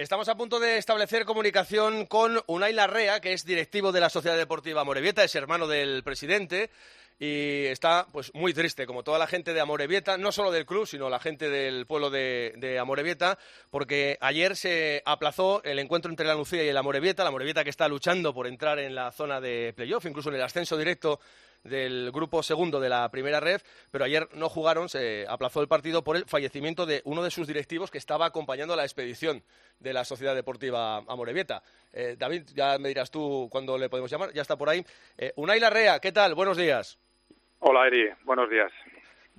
Estamos 0.00 0.30
a 0.30 0.34
punto 0.34 0.58
de 0.58 0.78
establecer 0.78 1.26
comunicación 1.26 2.06
con 2.06 2.40
Unai 2.46 2.72
Larrea, 2.72 3.20
que 3.20 3.34
es 3.34 3.44
directivo 3.44 3.92
de 3.92 4.00
la 4.00 4.08
Sociedad 4.08 4.38
Deportiva 4.38 4.82
Morevieta, 4.82 5.22
es 5.22 5.34
hermano 5.34 5.68
del 5.68 6.02
presidente 6.02 6.70
y 7.18 7.66
está 7.66 8.06
pues 8.10 8.32
muy 8.32 8.54
triste, 8.54 8.86
como 8.86 9.02
toda 9.02 9.18
la 9.18 9.26
gente 9.26 9.52
de 9.52 9.60
Amorebieta, 9.60 10.16
no 10.16 10.32
solo 10.32 10.52
del 10.52 10.64
club, 10.64 10.86
sino 10.86 11.10
la 11.10 11.18
gente 11.18 11.50
del 11.50 11.84
pueblo 11.84 12.08
de, 12.08 12.54
de 12.56 12.78
Amorebieta, 12.78 13.38
porque 13.68 14.16
ayer 14.22 14.56
se 14.56 15.02
aplazó 15.04 15.62
el 15.64 15.78
encuentro 15.78 16.10
entre 16.10 16.26
la 16.26 16.34
Lucía 16.34 16.64
y 16.64 16.68
el 16.68 16.78
Amorebieta, 16.78 17.22
la 17.22 17.28
Amorebieta 17.28 17.62
que 17.62 17.68
está 17.68 17.86
luchando 17.86 18.32
por 18.32 18.46
entrar 18.46 18.78
en 18.78 18.94
la 18.94 19.12
zona 19.12 19.38
de 19.38 19.74
playoff, 19.76 20.06
incluso 20.06 20.30
en 20.30 20.36
el 20.36 20.42
ascenso 20.42 20.78
directo 20.78 21.20
del 21.64 22.10
grupo 22.12 22.42
segundo 22.42 22.80
de 22.80 22.88
la 22.88 23.08
primera 23.10 23.40
red, 23.40 23.60
pero 23.90 24.04
ayer 24.04 24.28
no 24.34 24.48
jugaron, 24.48 24.88
se 24.88 25.26
aplazó 25.28 25.60
el 25.60 25.68
partido 25.68 26.02
por 26.02 26.16
el 26.16 26.24
fallecimiento 26.24 26.86
de 26.86 27.02
uno 27.04 27.22
de 27.22 27.30
sus 27.30 27.46
directivos 27.46 27.90
que 27.90 27.98
estaba 27.98 28.26
acompañando 28.26 28.76
la 28.76 28.84
expedición 28.84 29.42
de 29.78 29.92
la 29.92 30.04
Sociedad 30.04 30.34
Deportiva 30.34 30.98
Amorebieta. 30.98 31.62
Eh, 31.92 32.16
David, 32.18 32.44
ya 32.54 32.78
me 32.78 32.88
dirás 32.88 33.10
tú 33.10 33.48
cuándo 33.50 33.76
le 33.78 33.88
podemos 33.88 34.10
llamar, 34.10 34.32
ya 34.32 34.42
está 34.42 34.56
por 34.56 34.68
ahí. 34.68 34.84
Eh, 35.18 35.32
Unai 35.36 35.60
Larrea, 35.60 35.98
¿qué 36.00 36.12
tal? 36.12 36.34
Buenos 36.34 36.56
días. 36.56 36.98
Hola, 37.60 37.86
Eri. 37.86 38.08
Buenos 38.24 38.48
días. 38.48 38.72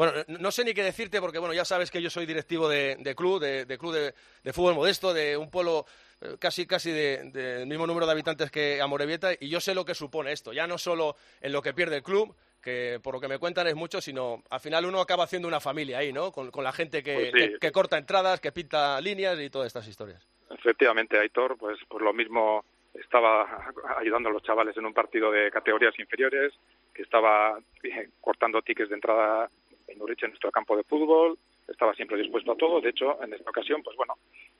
Bueno, 0.01 0.13
no 0.39 0.49
sé 0.49 0.65
ni 0.65 0.73
qué 0.73 0.81
decirte 0.81 1.21
porque, 1.21 1.37
bueno, 1.37 1.53
ya 1.53 1.63
sabes 1.63 1.91
que 1.91 2.01
yo 2.01 2.09
soy 2.09 2.25
directivo 2.25 2.67
de, 2.67 2.97
club, 3.15 3.39
de, 3.39 3.77
club 3.77 3.93
de, 3.93 4.51
fútbol 4.51 4.73
modesto, 4.73 5.13
de 5.13 5.37
un 5.37 5.51
pueblo 5.51 5.85
eh, 6.21 6.37
casi 6.39 6.65
casi 6.65 6.91
del 6.91 7.67
mismo 7.67 7.85
número 7.85 8.07
de 8.07 8.13
habitantes 8.13 8.49
que 8.49 8.81
Amorebieta 8.81 9.33
y 9.39 9.47
yo 9.47 9.59
sé 9.59 9.75
lo 9.75 9.85
que 9.85 9.93
supone 9.93 10.31
esto, 10.31 10.53
ya 10.53 10.65
no 10.65 10.79
solo 10.79 11.17
en 11.39 11.51
lo 11.51 11.61
que 11.61 11.75
pierde 11.75 11.97
el 11.97 12.01
club, 12.01 12.35
que 12.63 12.99
por 13.03 13.13
lo 13.13 13.21
que 13.21 13.27
me 13.27 13.37
cuentan 13.37 13.67
es 13.67 13.75
mucho, 13.75 14.01
sino 14.01 14.41
al 14.49 14.59
final 14.59 14.87
uno 14.87 15.01
acaba 15.01 15.25
haciendo 15.25 15.47
una 15.47 15.59
familia 15.59 15.99
ahí, 15.99 16.11
¿no? 16.11 16.31
Con, 16.31 16.49
la 16.63 16.71
gente 16.71 17.03
que, 17.03 17.29
pues 17.31 17.59
que, 17.59 17.71
corta 17.71 17.99
entradas, 17.99 18.39
que 18.39 18.51
pinta 18.51 18.99
líneas 19.01 19.39
y 19.39 19.51
todas 19.51 19.67
estas 19.67 19.87
historias. 19.87 20.27
Efectivamente, 20.49 21.19
Aitor, 21.19 21.59
pues, 21.59 21.77
pues 21.87 22.03
lo 22.03 22.11
mismo 22.11 22.65
estaba 22.95 23.71
ayudando 23.99 24.29
a 24.29 24.31
los 24.31 24.41
chavales 24.41 24.75
en 24.77 24.85
un 24.87 24.95
partido 24.95 25.31
de 25.31 25.51
categorías 25.51 25.93
inferiores, 25.99 26.53
que 26.91 27.03
estaba 27.03 27.59
eh, 27.83 28.09
cortando 28.19 28.63
tickets 28.63 28.89
de 28.89 28.95
entrada 28.95 29.47
en 29.91 30.01
Uriche, 30.01 30.25
en 30.25 30.31
nuestro 30.31 30.51
campo 30.51 30.75
de 30.75 30.83
fútbol, 30.83 31.37
estaba 31.67 31.93
siempre 31.93 32.17
dispuesto 32.17 32.51
a 32.51 32.57
todo. 32.57 32.81
De 32.81 32.89
hecho, 32.89 33.21
en 33.23 33.33
esta 33.33 33.49
ocasión, 33.49 33.81
pues 33.83 33.95
bueno, 33.97 34.15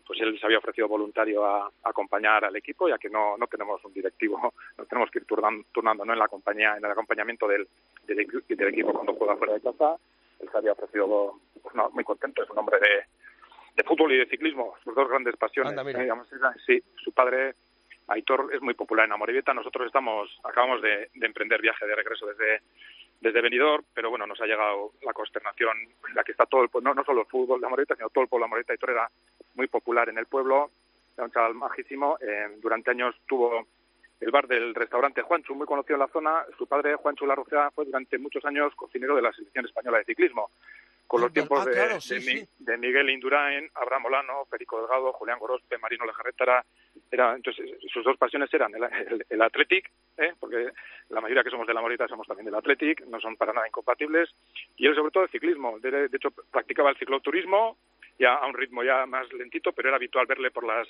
pues 0.06 0.20
él 0.22 0.38
se 0.40 0.46
había 0.46 0.60
ofrecido 0.60 0.88
voluntario 0.88 1.46
a, 1.46 1.72
acompañar 1.84 2.46
al 2.46 2.56
equipo, 2.56 2.88
ya 2.88 2.98
que 2.98 3.10
no, 3.10 3.38
no 3.38 3.48
tenemos 3.48 3.84
un 3.86 3.94
directivo, 3.94 4.54
no 4.78 4.86
tenemos 4.86 5.10
que 5.12 5.20
ir 5.20 5.26
turnando, 5.26 6.06
¿no? 6.06 6.14
en 6.14 6.20
la 6.20 6.28
compañía, 6.28 6.76
en 6.78 6.86
el 6.86 6.92
acompañamiento 6.92 7.48
del, 7.48 7.68
del, 8.06 8.20
equipo 8.20 8.94
cuando 8.94 9.14
juega 9.14 9.36
fuera 9.38 9.54
de 9.54 9.62
casa. 9.62 9.98
Él 10.40 10.50
se 10.52 10.58
había 10.58 10.72
ofrecido, 10.72 11.40
pues 11.62 11.76
no, 11.76 11.90
muy 11.92 12.04
contento, 12.04 12.42
es 12.42 12.50
un 12.50 12.58
hombre 12.58 12.80
de, 12.80 13.06
de 13.76 13.84
fútbol 13.84 14.12
y 14.14 14.18
de 14.18 14.26
ciclismo, 14.26 14.76
sus 14.84 14.96
dos 14.96 15.08
grandes 15.08 15.36
pasiones. 15.38 15.74
digamos, 15.86 16.28
sí, 16.66 16.82
su 16.96 17.12
padre 17.12 17.56
Aitor 18.08 18.50
es 18.54 18.62
muy 18.62 18.74
popular 18.74 19.06
en 19.06 19.14
Amorebieta. 19.14 19.54
Nosotros 19.54 19.88
estamos, 19.88 20.30
acabamos 20.44 20.82
de, 20.82 21.10
emprender 21.14 21.62
viaje 21.62 21.86
de 21.86 21.96
regreso 21.96 22.26
desde, 22.28 22.62
desde 23.22 23.42
Benidorm, 23.42 23.86
pero 23.94 24.10
bueno, 24.10 24.26
nos 24.26 24.42
ha 24.42 24.46
llegado 24.46 24.94
la 25.04 25.14
consternación, 25.14 25.78
la 26.16 26.24
que 26.24 26.32
está 26.32 26.48
todo 26.48 26.64
el 26.64 26.70
pueblo, 26.70 26.94
no, 26.94 27.06
solo 27.06 27.22
el 27.22 27.28
fútbol 27.28 27.62
de 27.62 27.68
Amorebieta, 27.68 27.96
sino 27.96 28.10
todo 28.10 28.24
el 28.24 28.30
pueblo 28.30 28.46
de 28.46 28.48
Amorebieta. 28.48 28.74
Aitor 28.74 28.90
era 28.90 29.10
muy 29.54 29.68
popular 29.68 30.10
en 30.10 30.18
el 30.18 30.26
pueblo, 30.26 30.72
era 31.16 31.26
un 31.26 31.32
chaval 31.32 31.54
majísimo. 31.54 32.18
Eh, 32.20 32.58
durante 32.60 32.92
años 32.92 33.16
tuvo 33.28 33.68
el 34.20 34.32
bar 34.32 34.48
del 34.48 34.74
restaurante 34.74 35.22
Juanchu, 35.22 35.54
muy 35.54 35.68
conocido 35.68 35.96
en 35.96 36.02
la 36.02 36.08
zona. 36.08 36.46
Su 36.58 36.66
padre, 36.66 36.96
Juanchu 36.96 37.28
Larrocea, 37.28 37.70
fue 37.72 37.86
durante 37.86 38.18
muchos 38.18 38.44
años 38.44 38.74
cocinero 38.76 39.16
de 39.16 39.22
la 39.22 39.32
selección 39.32 39.66
española 39.66 40.00
de 40.00 40.06
ciclismo 40.06 40.50
con 41.12 41.20
los 41.20 41.34
tiempos 41.34 41.68
ah, 41.68 41.70
de, 41.70 42.48
de, 42.60 42.78
Miguel 42.78 43.10
Indurain, 43.10 43.70
Abraham 43.76 44.04
Molano, 44.04 44.48
Perico 44.50 44.80
Delgado, 44.80 45.12
Julián 45.12 45.40
Gorospe, 45.40 45.78
Marino 45.78 46.06
Lejarretara. 46.06 46.64
Era, 47.12 47.36
entonces, 47.36 47.70
sus 47.92 48.06
dos 48.06 48.18
pasiones 48.18 48.54
eran 48.54 48.74
el, 48.74 48.84
el, 48.84 49.26
el 49.30 49.42
Athletic, 49.42 49.92
¿eh? 50.18 50.34
porque 50.40 50.70
la 51.10 51.20
mayoría 51.20 51.44
que 51.44 51.50
somos 51.50 51.68
de 51.68 51.74
la 51.74 51.82
Morita 51.82 52.08
somos 52.08 52.26
también 52.26 52.46
del 52.46 52.56
Athletic, 52.56 53.06
no 53.08 53.20
son 53.20 53.36
para 53.36 53.52
nada 53.52 53.68
incompatibles, 53.68 54.30
y 54.78 54.88
él 54.88 54.96
sobre 54.96 55.12
todo 55.12 55.24
el 55.24 55.30
ciclismo. 55.30 55.78
De, 55.80 56.10
hecho, 56.12 56.32
practicaba 56.52 56.90
el 56.90 56.98
cicloturismo, 56.98 57.78
ya 58.18 58.36
a 58.36 58.48
un 58.48 58.54
ritmo 58.54 58.84
ya 58.84 59.06
más 59.06 59.32
lentito, 59.34 59.74
pero 59.74 59.90
era 59.90 59.98
habitual 59.98 60.26
verle 60.26 60.52
por 60.52 60.66
las 60.66 60.88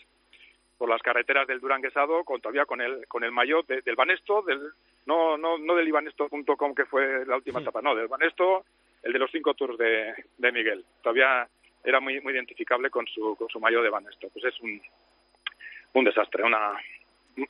por 0.78 0.90
las 0.90 1.02
carreteras 1.04 1.48
del 1.48 1.60
Duranguesado, 1.60 2.24
con, 2.24 2.42
todavía 2.42 2.66
con 2.66 2.82
el 2.82 3.08
con 3.08 3.24
el 3.24 3.32
maillot 3.32 3.68
del 3.68 3.96
Banesto, 3.96 4.42
del 4.42 4.60
no 5.06 5.38
no 5.38 5.58
no 5.60 5.76
del 5.76 5.88
ibanesto.com 5.88 6.74
que 6.74 6.86
fue 6.86 7.24
la 7.26 7.36
última 7.36 7.62
etapa, 7.62 7.82
no, 7.82 7.96
del 7.96 8.08
Banesto 8.08 8.66
el 9.04 9.14
de 9.14 9.20
los 9.20 9.32
cinco 9.32 9.54
tours 9.54 9.78
de, 9.78 10.14
de 10.38 10.52
Miguel. 10.52 10.86
Todavía 11.02 11.48
era 11.84 12.00
muy, 12.00 12.22
muy 12.22 12.34
identificable 12.34 12.90
con 12.90 13.08
su, 13.08 13.36
con 13.36 13.50
su 13.50 13.60
mayo 13.60 13.82
de 13.82 13.90
Banesto. 13.90 14.30
Pues 14.30 14.46
es 14.46 14.60
un, 14.62 14.82
un 15.94 16.04
desastre, 16.06 16.44
una, 16.44 16.74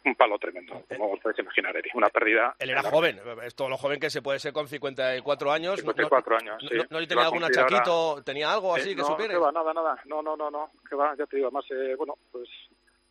un 0.05 0.15
palo 0.15 0.37
tremendo, 0.37 0.83
como 0.87 1.11
os 1.11 1.19
podéis 1.19 1.39
imaginar, 1.39 1.75
Eri. 1.75 1.89
Una 1.93 2.09
pérdida. 2.09 2.55
Él 2.59 2.69
era 2.69 2.83
joven, 2.83 3.19
es 3.43 3.55
todo 3.55 3.69
lo 3.69 3.77
joven 3.77 3.99
que 3.99 4.09
se 4.09 4.21
puede 4.21 4.39
ser 4.39 4.53
con 4.53 4.67
54 4.67 5.51
años. 5.51 5.79
54 5.79 6.37
años, 6.37 6.63
sí. 6.69 6.77
¿No, 6.89 7.05
tenía 7.07 7.25
algún 7.25 7.43
achaquito? 7.43 8.21
¿Tenía 8.23 8.51
algo 8.51 8.75
así 8.75 8.95
que 8.95 9.01
no, 9.01 9.07
supiera? 9.07 9.33
No, 9.33 9.51
nada, 9.51 9.73
nada. 9.73 10.01
No, 10.05 10.21
no, 10.21 10.35
no, 10.35 10.51
no. 10.51 10.71
Que 10.87 10.95
va, 10.95 11.15
ya 11.15 11.25
te 11.25 11.37
digo, 11.37 11.47
además, 11.47 11.65
eh, 11.71 11.95
bueno, 11.97 12.15
pues 12.31 12.49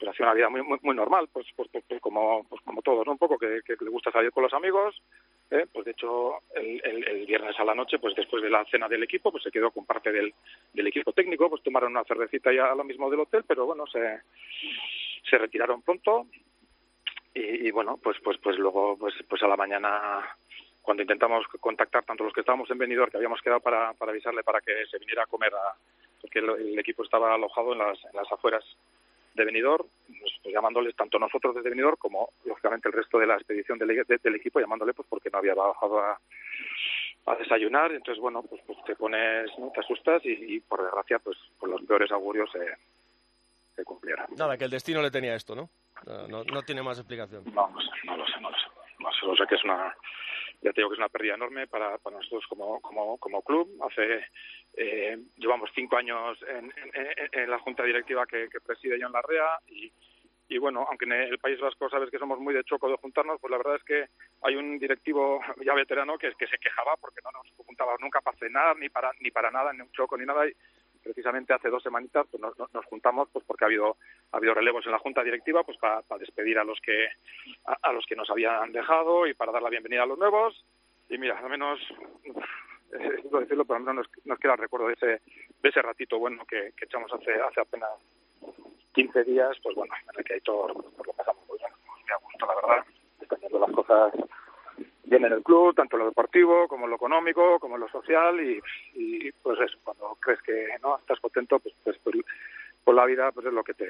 pues 0.01 0.13
hacía 0.13 0.25
una 0.25 0.35
vida 0.35 0.49
muy, 0.49 0.63
muy, 0.63 0.79
muy 0.81 0.97
normal, 0.97 1.29
pues, 1.31 1.47
pues, 1.55 1.69
pues, 1.71 1.85
pues 1.87 2.01
como, 2.01 2.43
pues 2.49 2.63
como 2.63 2.81
todos, 2.81 3.05
¿no? 3.05 3.13
Un 3.13 3.19
poco 3.19 3.37
que, 3.37 3.61
que, 3.63 3.77
le 3.79 3.91
gusta 3.91 4.11
salir 4.11 4.33
con 4.33 4.43
los 4.43 4.55
amigos, 4.55 4.97
¿eh? 5.51 5.67
pues 5.71 5.85
de 5.85 5.91
hecho 5.91 6.39
el, 6.55 6.81
el, 6.83 7.07
el, 7.07 7.27
viernes 7.27 7.55
a 7.61 7.65
la 7.65 7.75
noche, 7.75 7.99
pues 7.99 8.15
después 8.15 8.43
de 8.43 8.49
la 8.49 8.65
cena 8.65 8.89
del 8.89 9.03
equipo, 9.03 9.31
pues 9.31 9.45
se 9.45 9.51
quedó 9.51 9.71
con 9.71 9.85
parte 9.85 10.11
del, 10.11 10.33
del 10.73 10.87
equipo 10.87 11.13
técnico, 11.13 11.51
pues 11.51 11.63
tomaron 11.63 11.91
una 11.93 12.05
cervecita 12.05 12.51
ya 12.51 12.73
a 12.73 12.75
lo 12.75 12.83
mismo 12.83 13.11
del 13.11 13.21
hotel, 13.21 13.45
pero 13.47 13.67
bueno, 13.67 13.87
se, 13.89 14.23
se 15.31 15.39
retiraron 15.39 15.83
pronto 15.83 16.27
y, 17.35 17.69
y 17.69 17.71
bueno, 17.71 17.99
pues, 18.03 18.19
pues, 18.23 18.39
pues 18.39 18.59
luego, 18.59 18.97
pues, 18.99 19.15
pues 19.29 19.43
a 19.43 19.49
la 19.49 19.57
mañana 19.57 20.37
cuando 20.83 21.03
intentamos 21.03 21.47
contactar 21.61 22.05
tanto 22.05 22.25
los 22.25 22.33
que 22.33 22.41
estábamos 22.41 22.71
en 22.71 22.79
Benidorm, 22.79 23.11
que 23.11 23.19
habíamos 23.19 23.41
quedado 23.43 23.61
para, 23.61 23.93
para 23.95 24.13
avisarle 24.13 24.43
para 24.43 24.61
que 24.61 24.87
se 24.91 24.99
viniera 24.99 25.23
a 25.23 25.27
comer, 25.27 25.53
a, 25.55 25.75
porque 26.21 26.41
el, 26.41 26.51
el 26.51 26.79
equipo 26.79 27.05
estaba 27.05 27.35
alojado 27.35 27.73
en 27.73 27.79
las, 27.79 27.99
en 28.05 28.15
las 28.15 28.31
afueras 28.33 28.65
de 29.35 29.45
Benidorm, 29.45 29.87
pues, 30.07 30.33
pues, 30.43 30.55
llamándoles 30.55 30.97
tanto 30.97 31.19
nosotros 31.19 31.55
desde 31.55 31.71
Benidorm 31.71 31.97
como 31.97 32.31
lógicamente 32.45 32.89
el 32.89 32.95
resto 32.95 33.19
de 33.19 33.27
la 33.27 33.35
expedición 33.35 33.79
del, 33.79 34.05
del 34.05 34.35
equipo 34.35 34.61
llamándole 34.61 34.93
pues 34.93 35.07
porque 35.09 35.31
no 35.31 35.39
había 35.39 35.55
bajado 35.55 36.01
a, 36.01 36.19
a 37.27 37.37
desayunar, 37.37 37.93
entonces 37.93 38.21
bueno, 38.21 38.43
pues, 38.43 38.61
pues 38.67 38.79
te 38.85 38.97
pones, 38.97 39.51
¿no? 39.59 39.71
te 39.71 39.81
asustas 39.81 40.23
y, 40.25 40.61
por 40.61 40.83
desgracia 40.83 41.19
pues, 41.21 41.39
pues 41.59 41.71
los 41.71 41.83
peores 41.83 42.11
augurios 42.11 42.51
se, 42.51 42.77
se 43.75 43.85
cumplieron. 43.85 44.27
Nada, 44.37 44.57
que 44.57 44.65
el 44.65 44.71
destino 44.71 45.03
le 45.03 45.11
tenía 45.11 45.35
esto, 45.35 45.55
¿no? 45.55 45.71
No, 46.29 46.45
no 46.45 46.63
tiene 46.63 46.83
más 46.83 46.99
explicación. 46.99 47.45
No, 47.53 47.69
no, 47.69 47.81
sé, 47.81 47.91
no 48.05 48.17
lo 48.17 48.27
sé, 48.27 48.41
no 48.41 48.51
lo 48.51 48.57
sé. 48.57 48.67
No, 48.99 49.13
solo 49.13 49.37
sé 49.37 49.47
que 49.47 49.55
es 49.55 49.65
una, 49.65 49.95
ya 50.63 50.73
te 50.73 50.81
digo 50.81 50.91
que 50.91 50.95
es 50.95 50.99
una 50.99 51.09
pérdida 51.09 51.35
enorme 51.35 51.67
para, 51.67 51.99
para 51.99 52.17
nosotros 52.17 52.45
como, 52.49 52.81
como, 52.81 53.19
como 53.19 53.43
club. 53.43 53.69
Hace 53.83 54.27
eh, 54.75 55.19
llevamos 55.37 55.71
cinco 55.75 55.97
años 55.97 56.39
en, 56.49 56.73
en, 56.95 57.29
en, 57.33 57.51
la 57.51 57.59
junta 57.59 57.83
directiva 57.83 58.27
que, 58.27 58.49
que 58.49 58.61
preside 58.61 58.99
John 59.01 59.13
Larrea 59.13 59.59
y, 59.69 59.93
y 60.51 60.59
bueno, 60.59 60.85
aunque 60.89 61.05
en 61.05 61.13
el 61.13 61.39
País 61.39 61.61
Vasco 61.61 61.89
sabes 61.89 62.11
que 62.11 62.19
somos 62.19 62.41
muy 62.41 62.53
de 62.53 62.65
choco 62.65 62.89
de 62.89 62.97
juntarnos, 62.97 63.41
pues 63.41 63.51
la 63.51 63.57
verdad 63.57 63.77
es 63.77 63.85
que 63.85 64.07
hay 64.43 64.57
un 64.57 64.79
directivo 64.79 65.41
ya 65.65 65.75
veterano 65.75 66.19
que, 66.19 66.33
que 66.35 66.47
se 66.49 66.59
quejaba 66.59 66.97
porque 66.97 67.21
no 67.25 67.31
nos 67.31 67.67
juntaba 67.67 67.95
nunca 68.01 68.21
para 68.21 68.37
cenar, 68.37 68.77
ni 68.77 68.89
para, 68.89 69.13
ni 69.21 69.31
para 69.31 69.51
nada, 69.51 69.73
ni 69.73 69.81
un 69.83 69.93
choco, 69.93 70.19
ni 70.19 70.27
nada. 70.27 70.49
Y 70.49 70.53
precisamente 71.03 71.53
hace 71.53 71.69
dos 71.69 71.83
semanitas 71.83 72.27
pues 72.31 72.41
nos, 72.41 72.57
nos 72.59 72.85
juntamos 72.87 73.29
pues 73.33 73.45
porque 73.45 73.65
ha 73.65 73.67
habido 73.67 73.97
ha 74.33 74.37
habido 74.37 74.55
relevos 74.55 74.85
en 74.87 74.93
la 74.93 74.99
junta 74.99 75.23
directiva 75.23 75.63
pues 75.65 75.79
para, 75.79 76.03
despedir 76.19 76.59
a 76.59 76.65
los 76.65 76.81
que 76.81 77.09
a, 77.65 77.93
los 77.93 78.05
que 78.07 78.17
nos 78.17 78.31
habían 78.31 78.73
dejado 78.73 79.27
y 79.27 79.35
para 79.35 79.53
dar 79.53 79.63
la 79.63 79.71
bienvenida 79.71 80.03
a 80.03 80.07
los 80.07 80.19
nuevos. 80.19 80.65
Y 81.09 81.19
mira 81.19 81.39
al 81.39 81.51
menos 81.51 81.81
eh, 82.93 83.23
decirlo 83.31 83.65
pero 83.65 83.77
al 83.77 83.85
menos 83.85 84.07
nos, 84.25 84.39
queda 84.39 84.53
el 84.53 84.59
recuerdo 84.59 84.89
de 84.89 84.95
ese 84.95 85.07
de 85.07 85.69
ese 85.69 85.83
ratito 85.83 86.19
bueno 86.19 86.45
que, 86.47 86.73
que 86.77 86.85
echamos 86.85 87.13
hace 87.13 87.33
hace 87.33 87.61
apenas 87.61 87.91
15 88.93 89.25
días 89.25 89.57
pues 89.63 89.75
bueno 89.75 89.95
en 90.13 90.19
el 90.19 90.25
que 90.25 90.35
hay 90.35 90.41
todo 90.41 90.73
pues 90.75 91.07
lo 91.07 91.13
pasamos 91.13 91.47
muy 91.49 91.59
bien 91.59 91.71
muy 91.87 92.13
a 92.13 92.17
gusto 92.17 92.47
la 92.47 92.55
verdad 92.55 92.87
yendo 93.41 93.59
las 93.59 93.71
cosas 93.73 94.13
bien 95.11 95.25
en 95.25 95.33
el 95.33 95.43
club, 95.43 95.75
tanto 95.75 95.97
en 95.97 96.01
lo 96.01 96.09
deportivo 96.09 96.69
como 96.69 96.85
en 96.85 96.91
lo 96.91 96.97
económico, 96.97 97.59
como 97.59 97.75
en 97.75 97.81
lo 97.83 97.89
social 97.89 98.41
y, 98.41 98.61
y 98.95 99.33
pues 99.33 99.59
eso, 99.61 99.77
cuando 99.83 100.17
crees 100.21 100.41
que 100.43 100.69
no 100.83 100.99
estás 100.99 101.19
contento, 101.21 101.59
pues, 101.59 101.75
pues 101.83 101.99
por, 101.99 102.15
por 102.85 102.95
la 102.95 103.05
vida 103.05 103.33
pues 103.33 103.47
es 103.47 103.53
lo 103.53 103.65
que 103.65 103.75
te, 103.75 103.87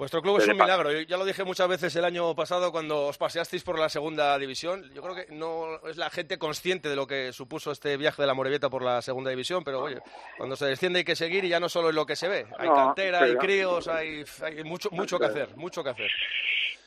Vuestro 0.00 0.22
club 0.22 0.38
es 0.38 0.48
un 0.48 0.56
milagro. 0.56 0.90
Yo 0.90 1.00
ya 1.00 1.18
lo 1.18 1.26
dije 1.26 1.44
muchas 1.44 1.68
veces 1.68 1.94
el 1.94 2.06
año 2.06 2.34
pasado 2.34 2.72
cuando 2.72 3.08
os 3.08 3.18
paseasteis 3.18 3.62
por 3.62 3.78
la 3.78 3.90
segunda 3.90 4.38
división. 4.38 4.90
Yo 4.94 5.02
creo 5.02 5.14
que 5.14 5.26
no 5.30 5.78
es 5.86 5.98
la 5.98 6.08
gente 6.08 6.38
consciente 6.38 6.88
de 6.88 6.96
lo 6.96 7.06
que 7.06 7.34
supuso 7.34 7.70
este 7.70 7.98
viaje 7.98 8.22
de 8.22 8.26
la 8.26 8.32
Morevieta 8.32 8.70
por 8.70 8.82
la 8.82 9.02
segunda 9.02 9.28
división, 9.28 9.62
pero 9.62 9.82
oye, 9.82 9.98
cuando 10.38 10.56
se 10.56 10.64
desciende 10.64 11.00
hay 11.00 11.04
que 11.04 11.16
seguir 11.16 11.44
y 11.44 11.50
ya 11.50 11.60
no 11.60 11.68
solo 11.68 11.90
es 11.90 11.94
lo 11.94 12.06
que 12.06 12.16
se 12.16 12.28
ve. 12.28 12.46
Hay 12.56 12.70
no, 12.70 12.74
cantera, 12.74 13.24
hay 13.24 13.36
críos, 13.36 13.88
hay, 13.88 14.24
hay 14.42 14.64
mucho, 14.64 14.88
mucho 14.90 15.18
que 15.18 15.26
hacer, 15.26 15.54
mucho 15.56 15.84
que 15.84 15.90
hacer. 15.90 16.10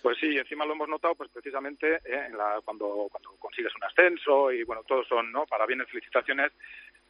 Pues 0.04 0.18
sí, 0.18 0.38
encima 0.38 0.66
lo 0.66 0.74
hemos 0.74 0.90
notado, 0.90 1.16
pues 1.16 1.30
precisamente 1.30 1.96
eh, 2.04 2.26
en 2.28 2.38
la, 2.38 2.60
cuando, 2.66 3.08
cuando 3.10 3.38
consigues 3.40 3.74
un 3.74 3.86
ascenso 3.86 4.52
y 4.52 4.62
bueno, 4.66 4.84
todos 4.84 5.08
son, 5.08 5.32
¿no? 5.32 5.46
Para 5.46 5.66
bienes, 5.66 5.88
felicitaciones. 5.88 6.52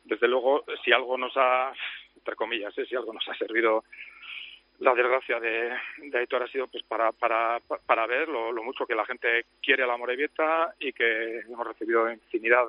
Desde 0.03 0.27
luego, 0.27 0.63
si 0.85 0.91
algo 0.91 1.17
nos 1.17 1.35
ha, 1.35 1.73
entre 2.15 2.35
comillas, 2.35 2.77
¿eh? 2.77 2.85
si 2.85 2.95
algo 2.95 3.11
nos 3.11 3.27
ha 3.27 3.33
servido 3.33 3.83
la 4.77 4.93
desgracia 4.93 5.39
de, 5.39 5.75
de 6.03 6.17
Aitor 6.19 6.43
ha 6.43 6.47
sido 6.47 6.67
pues 6.67 6.83
para, 6.83 7.11
para, 7.13 7.59
para 7.61 8.05
ver 8.05 8.29
lo, 8.29 8.53
mucho 8.61 8.85
que 8.85 8.93
la 8.93 9.05
gente 9.07 9.45
quiere 9.59 9.81
a 9.81 9.87
la 9.87 9.97
Morevieta 9.97 10.75
y 10.79 10.93
que 10.93 11.39
hemos 11.39 11.65
recibido 11.65 12.11
infinidad 12.11 12.65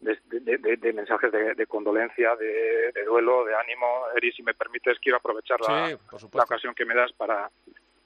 de, 0.00 0.16
de, 0.40 0.92
mensajes 0.94 1.30
de, 1.32 1.66
condolencia, 1.66 2.34
de, 2.36 3.04
duelo, 3.04 3.44
de 3.44 3.54
ánimo. 3.56 4.06
Eri, 4.16 4.32
si 4.32 4.42
me 4.42 4.54
permites, 4.54 4.98
quiero 5.00 5.18
aprovechar 5.18 5.60
la, 5.60 5.90
la 5.90 6.44
ocasión 6.44 6.74
que 6.74 6.86
me 6.86 6.94
das 6.94 7.12
para, 7.12 7.50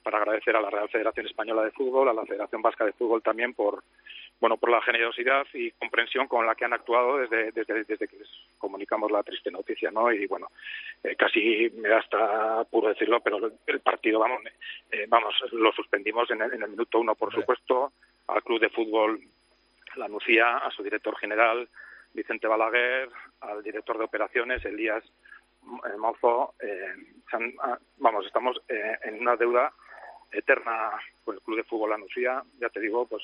para 0.02 0.18
agradecer 0.18 0.56
a 0.56 0.60
la 0.60 0.70
Real 0.70 0.88
Federación 0.88 1.26
Española 1.26 1.64
de 1.64 1.72
Fútbol, 1.72 2.08
a 2.08 2.14
la 2.14 2.26
Federación 2.26 2.62
Vasca 2.62 2.84
de 2.84 2.92
Fútbol 2.92 3.22
también 3.22 3.54
por 3.54 3.82
bueno 4.40 4.56
por 4.56 4.70
la 4.70 4.80
generosidad 4.80 5.46
y 5.52 5.70
comprensión 5.72 6.26
con 6.26 6.46
la 6.46 6.54
que 6.54 6.64
han 6.64 6.72
actuado 6.72 7.18
desde 7.18 7.52
desde, 7.52 7.84
desde 7.84 8.08
que 8.08 8.16
les 8.16 8.28
comunicamos 8.58 9.10
la 9.10 9.22
triste 9.22 9.50
noticia, 9.50 9.90
¿no? 9.90 10.10
Y 10.12 10.26
bueno, 10.26 10.48
eh, 11.02 11.14
casi 11.16 11.70
me 11.76 11.88
da 11.88 11.98
hasta 11.98 12.64
puro 12.64 12.88
decirlo, 12.88 13.20
pero 13.20 13.50
el 13.66 13.80
partido, 13.80 14.18
vamos, 14.18 14.42
eh, 14.90 15.06
vamos, 15.08 15.34
lo 15.52 15.72
suspendimos 15.72 16.30
en 16.30 16.42
el, 16.42 16.68
minuto 16.68 17.00
uno, 17.00 17.14
por 17.14 17.32
supuesto, 17.32 17.92
al 18.28 18.42
club 18.42 18.60
de 18.60 18.70
fútbol 18.70 19.20
La 19.96 20.08
Nucía, 20.08 20.58
a 20.58 20.70
su 20.70 20.82
director 20.82 21.16
general 21.18 21.68
Vicente 22.12 22.46
Balaguer, 22.46 23.08
al 23.40 23.62
director 23.62 23.98
de 23.98 24.04
operaciones 24.04 24.64
Elías 24.64 25.04
eh, 25.04 25.96
Mozo, 25.98 26.54
ah, 27.62 27.78
vamos, 27.98 28.26
estamos 28.26 28.60
en 28.68 29.20
una 29.20 29.36
deuda 29.36 29.72
eterna 30.32 30.90
con 31.24 31.34
el 31.34 31.40
Club 31.42 31.56
de 31.58 31.64
Fútbol 31.64 31.92
Anusía, 31.92 32.42
ya 32.60 32.68
te 32.68 32.80
digo, 32.80 33.06
pues 33.06 33.22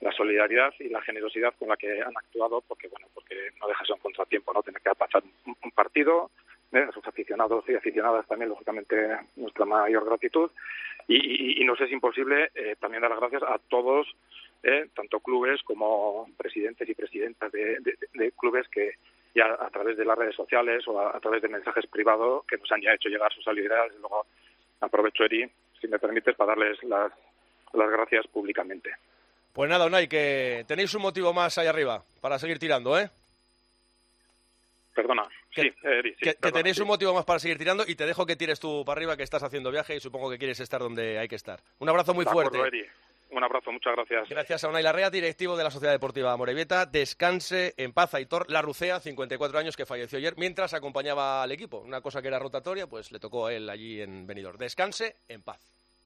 la 0.00 0.12
solidaridad 0.12 0.74
y 0.80 0.88
la 0.88 1.00
generosidad 1.02 1.54
con 1.58 1.68
la 1.68 1.76
que 1.76 2.02
han 2.02 2.16
actuado, 2.16 2.60
porque 2.66 2.88
bueno, 2.88 3.06
porque 3.14 3.36
no 3.60 3.68
deja 3.68 3.84
ser 3.84 3.94
un 3.94 4.00
contratiempo, 4.00 4.52
no 4.52 4.62
tener 4.62 4.82
que 4.82 4.90
pasar 4.96 5.22
un, 5.46 5.70
partido, 5.70 6.30
¿eh? 6.72 6.86
a 6.88 6.92
sus 6.92 7.06
aficionados 7.06 7.64
y 7.68 7.74
aficionadas 7.74 8.26
también, 8.26 8.48
lógicamente, 8.50 8.96
nuestra 9.36 9.64
mayor 9.64 10.04
gratitud. 10.04 10.50
Y, 11.06 11.60
y, 11.60 11.64
nos 11.64 11.80
es 11.80 11.90
imposible 11.90 12.50
eh, 12.54 12.76
también 12.80 13.02
dar 13.02 13.10
las 13.10 13.20
gracias 13.20 13.42
a 13.42 13.58
todos, 13.58 14.06
eh, 14.62 14.88
tanto 14.94 15.20
clubes 15.20 15.62
como 15.62 16.28
presidentes 16.36 16.88
y 16.88 16.94
presidentas 16.94 17.50
de, 17.50 18.32
clubes 18.38 18.68
que 18.68 18.92
ya 19.34 19.56
a 19.58 19.70
través 19.70 19.96
de 19.96 20.04
las 20.04 20.16
redes 20.16 20.36
sociales 20.36 20.86
o 20.86 21.00
a, 21.00 21.18
través 21.18 21.42
de 21.42 21.48
mensajes 21.48 21.86
privados 21.86 22.44
que 22.46 22.58
nos 22.58 22.70
han 22.70 22.80
ya 22.80 22.94
hecho 22.94 23.08
llegar 23.08 23.32
su 23.32 23.42
solidaridad. 23.42 23.90
Luego 23.98 24.26
aprovecho, 24.80 25.24
Eri, 25.24 25.50
si 25.82 25.88
me 25.88 25.98
permites, 25.98 26.34
para 26.36 26.54
darles 26.54 26.82
las, 26.84 27.12
las 27.74 27.90
gracias 27.90 28.26
públicamente. 28.28 28.90
Pues 29.52 29.68
nada, 29.68 29.84
Unai, 29.84 30.08
que 30.08 30.64
tenéis 30.66 30.94
un 30.94 31.02
motivo 31.02 31.34
más 31.34 31.58
ahí 31.58 31.66
arriba 31.66 32.02
para 32.22 32.38
seguir 32.38 32.58
tirando, 32.58 32.98
¿eh? 32.98 33.10
Perdona, 34.94 35.24
que, 35.50 35.62
sí, 35.62 35.74
eh, 35.84 36.16
que, 36.20 36.52
tenéis 36.52 36.78
un 36.78 36.86
motivo 36.86 37.14
más 37.14 37.24
para 37.24 37.38
seguir 37.38 37.58
tirando 37.58 37.84
y 37.86 37.94
te 37.94 38.06
dejo 38.06 38.26
que 38.26 38.36
tires 38.36 38.60
tú 38.60 38.84
para 38.84 38.98
arriba, 38.98 39.16
que 39.16 39.22
estás 39.22 39.42
haciendo 39.42 39.70
viaje 39.70 39.96
y 39.96 40.00
supongo 40.00 40.30
que 40.30 40.38
quieres 40.38 40.60
estar 40.60 40.80
donde 40.80 41.18
hay 41.18 41.28
que 41.28 41.36
estar. 41.36 41.60
Un 41.78 41.88
abrazo 41.88 42.14
muy 42.14 42.24
fuerte. 42.26 42.58
Un 43.32 43.42
abrazo, 43.42 43.72
muchas 43.72 43.94
gracias. 43.94 44.28
Gracias 44.28 44.62
a 44.62 44.68
Unai 44.68 44.82
Larrea, 44.82 45.08
directivo 45.08 45.56
de 45.56 45.64
la 45.64 45.70
Sociedad 45.70 45.94
Deportiva 45.94 46.36
Morevieta. 46.36 46.84
Descanse 46.84 47.72
en 47.78 47.94
paz, 47.94 48.12
Aitor 48.12 48.50
Larrucea, 48.50 49.00
54 49.00 49.58
años, 49.58 49.74
que 49.74 49.86
falleció 49.86 50.18
ayer 50.18 50.34
mientras 50.36 50.74
acompañaba 50.74 51.42
al 51.42 51.50
equipo. 51.50 51.78
Una 51.78 52.02
cosa 52.02 52.20
que 52.20 52.28
era 52.28 52.38
rotatoria, 52.38 52.86
pues 52.86 53.10
le 53.10 53.18
tocó 53.18 53.46
a 53.46 53.54
él 53.54 53.70
allí 53.70 54.02
en 54.02 54.26
Benidorm. 54.26 54.58
Descanse 54.58 55.16
en 55.28 55.42
paz. 55.42 55.81